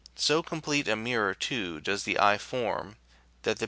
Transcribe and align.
So 0.15 0.41
complete 0.41 0.87
a 0.87 0.95
mirror, 0.95 1.35
too, 1.35 1.79
does 1.79 2.05
the 2.05 2.17
eye 2.19 2.39
form, 2.39 2.95
that 3.43 3.43
the 3.43 3.43
pupil, 3.43 3.53
Chap. 3.53 3.57